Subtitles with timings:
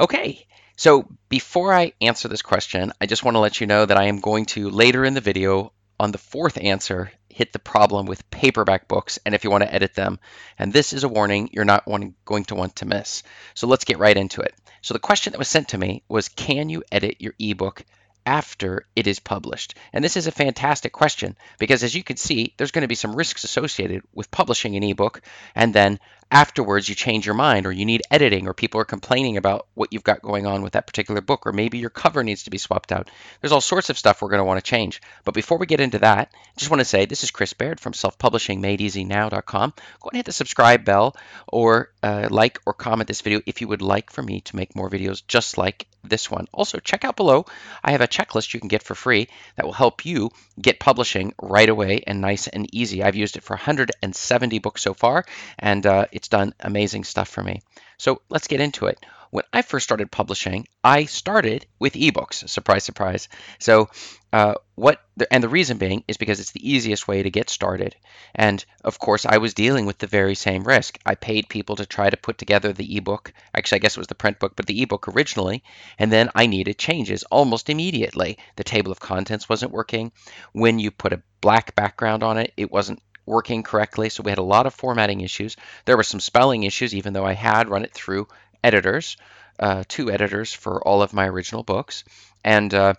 [0.00, 0.46] Okay,
[0.76, 4.04] so before I answer this question, I just want to let you know that I
[4.04, 8.28] am going to later in the video on the fourth answer hit the problem with
[8.30, 10.18] paperback books and if you want to edit them.
[10.58, 13.22] And this is a warning you're not going to want to miss.
[13.52, 14.54] So let's get right into it.
[14.80, 17.84] So the question that was sent to me was can you edit your ebook
[18.24, 19.74] after it is published?
[19.92, 22.94] And this is a fantastic question because as you can see, there's going to be
[22.94, 25.20] some risks associated with publishing an ebook
[25.54, 26.00] and then
[26.30, 29.92] afterwards you change your mind or you need editing or people are complaining about what
[29.92, 32.58] you've got going on with that particular book or maybe your cover needs to be
[32.58, 33.10] swapped out.
[33.40, 35.02] There's all sorts of stuff we're going to want to change.
[35.24, 37.80] But before we get into that, I just want to say this is Chris Baird
[37.80, 39.70] from selfpublishingmadeeasynow.com.
[39.70, 41.16] Go ahead and hit the subscribe bell
[41.48, 44.76] or uh, like or comment this video if you would like for me to make
[44.76, 46.46] more videos just like this one.
[46.52, 47.44] Also, check out below.
[47.82, 51.34] I have a checklist you can get for free that will help you get publishing
[51.40, 53.02] right away and nice and easy.
[53.02, 55.24] I've used it for 170 books so far,
[55.58, 57.62] and uh, it's done amazing stuff for me.
[57.96, 58.98] So let's get into it.
[59.30, 62.46] When I first started publishing, I started with ebooks.
[62.46, 63.28] Surprise, surprise.
[63.58, 63.88] So,
[64.34, 67.48] uh, what, the, and the reason being is because it's the easiest way to get
[67.48, 67.96] started.
[68.34, 70.98] And of course, I was dealing with the very same risk.
[71.06, 73.32] I paid people to try to put together the ebook.
[73.54, 75.62] Actually, I guess it was the print book, but the ebook originally.
[75.98, 78.36] And then I needed changes almost immediately.
[78.56, 80.12] The table of contents wasn't working.
[80.52, 84.10] When you put a black background on it, it wasn't working correctly.
[84.10, 85.56] So we had a lot of formatting issues.
[85.84, 88.28] There were some spelling issues, even though I had run it through
[88.62, 89.16] editors,
[89.58, 92.04] uh, two editors for all of my original books,
[92.44, 92.94] and uh,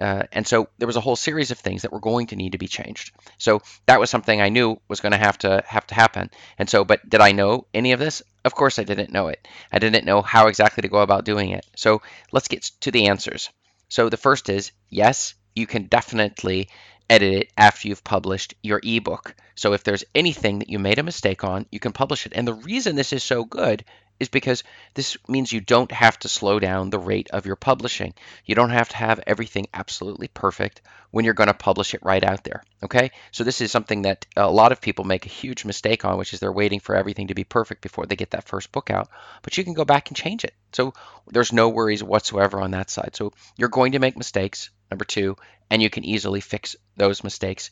[0.00, 2.52] uh, and so there was a whole series of things that were going to need
[2.52, 3.12] to be changed.
[3.38, 6.30] So that was something I knew was going to have to have to happen.
[6.58, 8.22] And so, but did I know any of this?
[8.44, 9.46] Of course, I didn't know it.
[9.72, 11.66] I didn't know how exactly to go about doing it.
[11.76, 13.50] So let's get to the answers.
[13.88, 16.68] So the first is yes, you can definitely
[17.08, 19.34] edit it after you've published your ebook.
[19.54, 22.32] So if there's anything that you made a mistake on, you can publish it.
[22.34, 23.84] And the reason this is so good
[24.18, 28.14] is because this means you don't have to slow down the rate of your publishing.
[28.44, 32.24] You don't have to have everything absolutely perfect when you're going to publish it right
[32.24, 32.62] out there.
[32.82, 36.18] Okay, so this is something that a lot of people make a huge mistake on,
[36.18, 38.90] which is they're waiting for everything to be perfect before they get that first book
[38.90, 39.08] out.
[39.42, 40.54] But you can go back and change it.
[40.72, 40.94] So
[41.26, 43.16] there's no worries whatsoever on that side.
[43.16, 45.36] So you're going to make mistakes, number two,
[45.70, 47.70] and you can easily fix those mistakes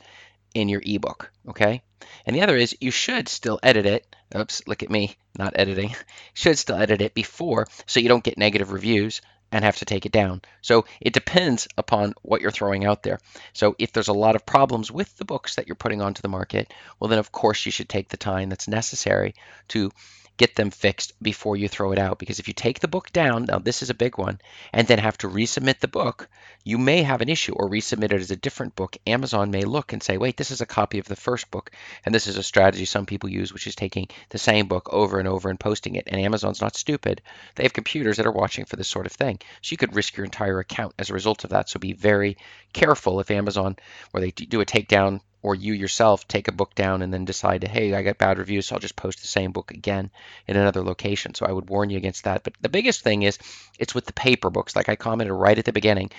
[0.54, 1.82] in your ebook, okay?
[2.26, 4.16] And the other is you should still edit it.
[4.36, 5.94] Oops, look at me, not editing.
[6.34, 9.20] should still edit it before so you don't get negative reviews
[9.52, 10.42] and have to take it down.
[10.62, 13.20] So it depends upon what you're throwing out there.
[13.52, 16.28] So if there's a lot of problems with the books that you're putting onto the
[16.28, 19.34] market, well then of course you should take the time that's necessary
[19.68, 19.90] to
[20.36, 22.18] get them fixed before you throw it out.
[22.18, 24.40] Because if you take the book down, now this is a big one,
[24.72, 26.28] and then have to resubmit the book,
[26.64, 28.96] you may have an issue or resubmit it as a different book.
[29.06, 31.70] Amazon may look and say, wait, this is a copy of the first book.
[32.04, 35.18] And this is a strategy some people use, which is taking the same book over
[35.18, 36.04] and over and posting it.
[36.06, 37.22] And Amazon's not stupid.
[37.54, 39.38] They have computers that are watching for this sort of thing.
[39.62, 41.68] So you could risk your entire account as a result of that.
[41.68, 42.38] So be very
[42.72, 43.76] careful if Amazon,
[44.12, 47.62] or they do a takedown or you yourself take a book down and then decide
[47.62, 50.10] hey, I got bad reviews, so I'll just post the same book again
[50.48, 51.34] in another location.
[51.34, 52.42] So I would warn you against that.
[52.44, 53.38] But the biggest thing is
[53.78, 56.10] it's with the paper books, like I commented right at the beginning.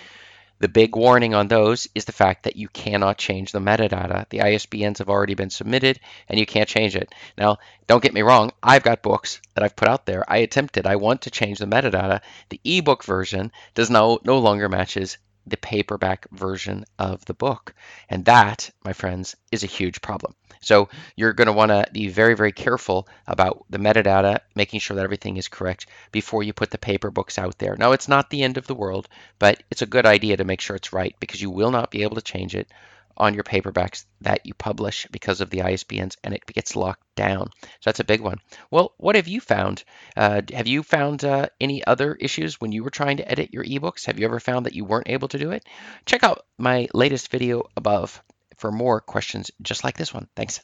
[0.60, 4.28] The big warning on those is the fact that you cannot change the metadata.
[4.30, 5.98] The ISBNs have already been submitted
[6.28, 7.12] and you can't change it.
[7.36, 10.24] Now, don't get me wrong, I've got books that I've put out there.
[10.28, 12.20] I attempted, I want to change the metadata.
[12.48, 17.74] The ebook version does no, no longer matches the paperback version of the book.
[18.08, 20.34] And that, my friends, is a huge problem.
[20.60, 24.96] So you're going to want to be very, very careful about the metadata, making sure
[24.96, 27.76] that everything is correct before you put the paper books out there.
[27.76, 29.08] Now, it's not the end of the world,
[29.38, 32.02] but it's a good idea to make sure it's right because you will not be
[32.02, 32.68] able to change it
[33.16, 37.50] on your paperbacks that you publish because of the ISBNs and it gets locked down.
[37.62, 38.38] So that's a big one.
[38.70, 39.84] Well, what have you found?
[40.16, 43.64] Uh, have you found uh, any other issues when you were trying to edit your
[43.64, 44.06] ebooks?
[44.06, 45.64] Have you ever found that you weren't able to do it?
[46.04, 48.22] Check out my latest video above
[48.56, 50.28] for more questions just like this one.
[50.34, 50.60] Thanks.